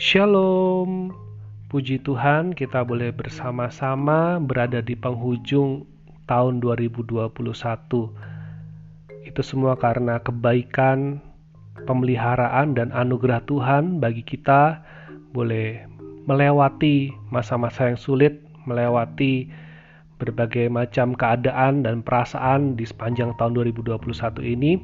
[0.00, 1.12] Shalom.
[1.68, 5.84] Puji Tuhan, kita boleh bersama-sama berada di penghujung
[6.24, 7.28] tahun 2021.
[9.28, 11.20] Itu semua karena kebaikan,
[11.84, 14.80] pemeliharaan dan anugerah Tuhan bagi kita
[15.36, 15.84] boleh
[16.24, 19.52] melewati masa-masa yang sulit, melewati
[20.16, 24.00] berbagai macam keadaan dan perasaan di sepanjang tahun 2021
[24.48, 24.80] ini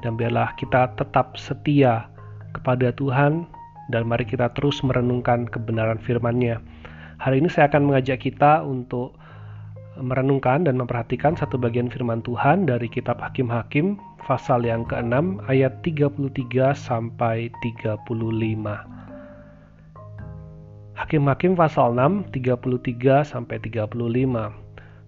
[0.00, 2.08] dan biarlah kita tetap setia
[2.56, 3.53] kepada Tuhan
[3.92, 6.60] dan mari kita terus merenungkan kebenaran firman-Nya.
[7.20, 9.16] Hari ini saya akan mengajak kita untuk
[10.00, 13.94] merenungkan dan memperhatikan satu bagian firman Tuhan dari kitab Hakim-Hakim
[14.26, 18.08] pasal yang ke-6 ayat 33 sampai 35.
[20.94, 23.94] Hakim-Hakim pasal 6 33 sampai 35.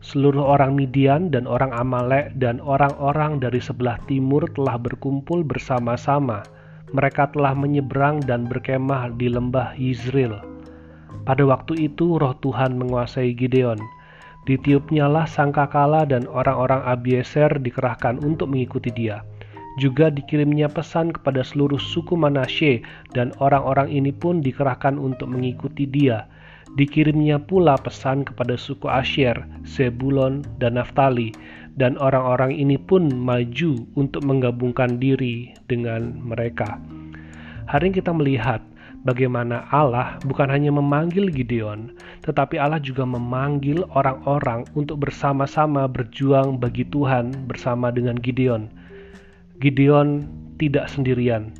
[0.04, 6.46] Seluruh orang Midian dan orang Amalek dan orang-orang dari sebelah timur telah berkumpul bersama-sama
[6.94, 10.38] mereka telah menyeberang dan berkemah di lembah Yizril.
[11.26, 13.78] Pada waktu itu roh Tuhan menguasai Gideon.
[14.46, 19.26] Ditiupnyalah sangkakala dan orang-orang Abieser dikerahkan untuk mengikuti dia.
[19.82, 26.30] Juga dikirimnya pesan kepada seluruh suku Manasye dan orang-orang ini pun dikerahkan untuk mengikuti dia.
[26.78, 29.34] Dikirimnya pula pesan kepada suku Asher,
[29.66, 31.34] Sebulon, dan Naftali
[31.76, 36.80] dan orang-orang ini pun maju untuk menggabungkan diri dengan mereka.
[37.68, 38.64] Hari ini kita melihat
[39.04, 41.92] bagaimana Allah bukan hanya memanggil Gideon,
[42.24, 48.72] tetapi Allah juga memanggil orang-orang untuk bersama-sama berjuang bagi Tuhan bersama dengan Gideon.
[49.60, 51.52] Gideon tidak sendirian.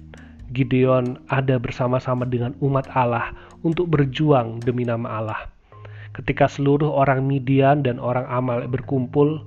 [0.57, 5.41] Gideon ada bersama-sama dengan umat Allah untuk berjuang demi nama Allah.
[6.17, 9.45] Ketika seluruh orang Midian dan orang Amal berkumpul,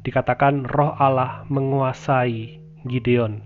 [0.00, 2.56] dikatakan roh Allah menguasai
[2.88, 3.44] Gideon.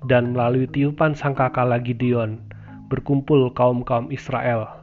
[0.00, 2.40] Dan melalui tiupan sangkakala Gideon,
[2.88, 4.80] berkumpul kaum-kaum Israel.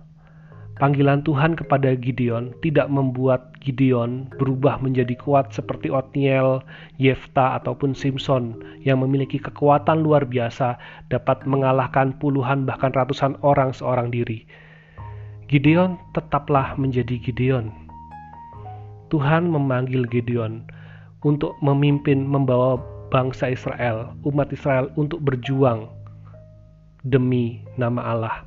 [0.78, 6.62] Panggilan Tuhan kepada Gideon tidak membuat Gideon berubah menjadi kuat seperti Otniel,
[7.02, 10.78] Yefta, ataupun Simpson yang memiliki kekuatan luar biasa
[11.10, 14.46] dapat mengalahkan puluhan bahkan ratusan orang seorang diri.
[15.50, 17.87] Gideon tetaplah menjadi Gideon
[19.08, 20.68] Tuhan memanggil Gideon
[21.24, 25.88] untuk memimpin membawa bangsa Israel, umat Israel untuk berjuang
[27.08, 28.38] demi nama Allah.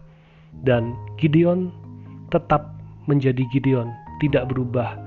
[0.67, 1.73] Dan Gideon
[2.29, 2.77] tetap
[3.09, 3.89] menjadi Gideon,
[4.21, 4.99] tidak berubah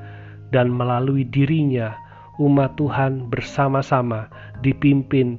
[0.53, 1.93] dan melalui dirinya
[2.41, 4.29] umat Tuhan bersama-sama
[4.65, 5.37] dipimpin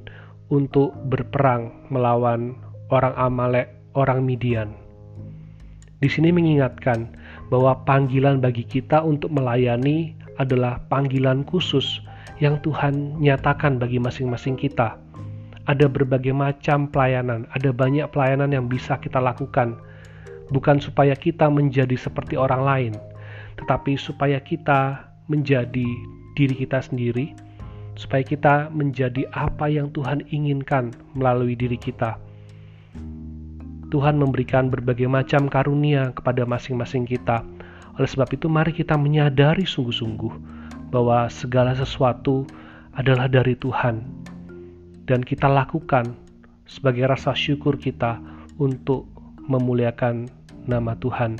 [0.50, 2.54] untuk berperang melawan
[2.94, 4.70] orang Amalek, orang Midian.
[5.98, 7.16] Di sini mengingatkan
[7.52, 12.00] bahwa panggilan bagi kita untuk melayani adalah panggilan khusus
[12.42, 14.98] yang Tuhan nyatakan bagi masing-masing kita.
[15.64, 19.80] Ada berbagai macam pelayanan, ada banyak pelayanan yang bisa kita lakukan,
[20.52, 22.92] bukan supaya kita menjadi seperti orang lain,
[23.56, 25.88] tetapi supaya kita menjadi
[26.36, 27.32] diri kita sendiri,
[27.96, 32.20] supaya kita menjadi apa yang Tuhan inginkan melalui diri kita
[33.94, 37.46] Tuhan memberikan berbagai macam karunia kepada masing-masing kita.
[37.94, 40.34] Oleh sebab itu, mari kita menyadari sungguh-sungguh
[40.90, 42.42] bahwa segala sesuatu
[42.98, 44.02] adalah dari Tuhan,
[45.06, 46.10] dan kita lakukan
[46.66, 48.18] sebagai rasa syukur kita
[48.58, 49.06] untuk
[49.46, 50.26] memuliakan
[50.66, 51.38] nama Tuhan.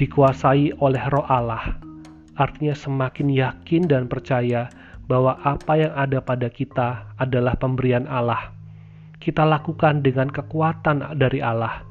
[0.00, 1.76] Dikuasai oleh Roh Allah,
[2.40, 4.72] artinya semakin yakin dan percaya
[5.04, 8.56] bahwa apa yang ada pada kita adalah pemberian Allah
[9.28, 11.84] kita lakukan dengan kekuatan dari Allah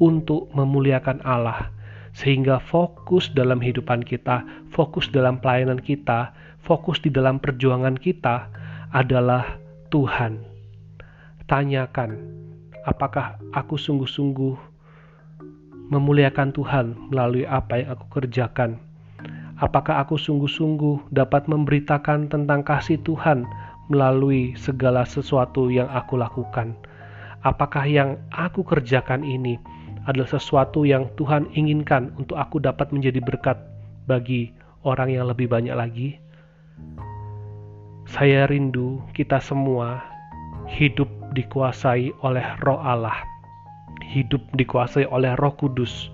[0.00, 1.68] untuk memuliakan Allah,
[2.16, 4.40] sehingga fokus dalam kehidupan kita,
[4.72, 6.32] fokus dalam pelayanan kita,
[6.64, 8.48] fokus di dalam perjuangan kita
[8.96, 9.60] adalah
[9.92, 10.40] Tuhan.
[11.44, 12.16] Tanyakan,
[12.88, 14.56] apakah aku sungguh-sungguh
[15.92, 18.80] memuliakan Tuhan melalui apa yang aku kerjakan?
[19.60, 23.44] Apakah aku sungguh-sungguh dapat memberitakan tentang kasih Tuhan
[23.88, 26.76] melalui segala sesuatu yang aku lakukan.
[27.42, 29.56] Apakah yang aku kerjakan ini
[30.04, 33.56] adalah sesuatu yang Tuhan inginkan untuk aku dapat menjadi berkat
[34.08, 34.52] bagi
[34.84, 36.20] orang yang lebih banyak lagi?
[38.08, 40.00] Saya rindu kita semua
[40.68, 43.16] hidup dikuasai oleh Roh Allah,
[44.04, 46.08] hidup dikuasai oleh Roh Kudus.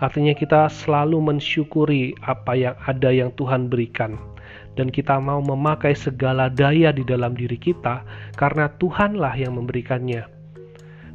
[0.00, 4.29] Artinya, kita selalu mensyukuri apa yang ada yang Tuhan berikan
[4.78, 8.02] dan kita mau memakai segala daya di dalam diri kita
[8.38, 10.26] karena Tuhanlah yang memberikannya.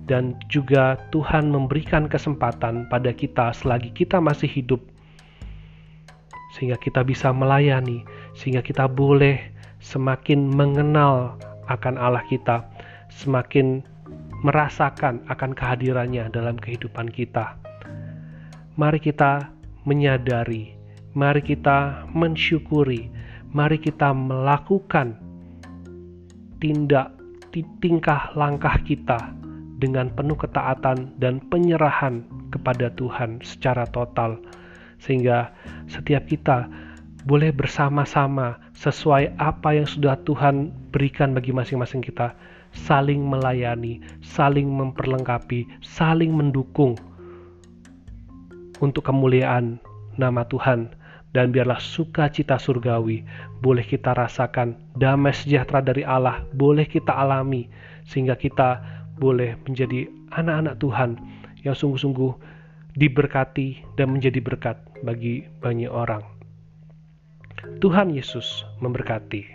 [0.05, 4.77] Dan juga Tuhan memberikan kesempatan pada kita selagi kita masih hidup
[6.55, 9.51] sehingga kita bisa melayani, sehingga kita boleh
[9.83, 11.35] semakin mengenal
[11.67, 12.63] akan Allah kita,
[13.11, 13.83] semakin
[14.39, 17.59] merasakan akan kehadirannya dalam kehidupan kita.
[18.79, 19.51] Mari kita
[19.83, 20.79] menyadari,
[21.11, 23.11] mari kita mensyukuri,
[23.55, 25.15] mari kita melakukan
[26.59, 27.15] tindak
[27.79, 29.31] tingkah langkah kita
[29.79, 34.43] dengan penuh ketaatan dan penyerahan kepada Tuhan secara total.
[34.99, 35.55] Sehingga
[35.87, 36.67] setiap kita
[37.23, 42.35] boleh bersama-sama sesuai apa yang sudah Tuhan berikan bagi masing-masing kita.
[42.75, 46.99] Saling melayani, saling memperlengkapi, saling mendukung
[48.83, 49.79] untuk kemuliaan
[50.19, 50.91] nama Tuhan
[51.35, 53.27] dan biarlah sukacita surgawi
[53.59, 57.67] boleh kita rasakan, damai sejahtera dari Allah boleh kita alami
[58.07, 58.79] sehingga kita
[59.19, 61.19] boleh menjadi anak-anak Tuhan
[61.67, 62.31] yang sungguh-sungguh
[62.95, 66.23] diberkati dan menjadi berkat bagi banyak orang.
[67.83, 69.54] Tuhan Yesus memberkati.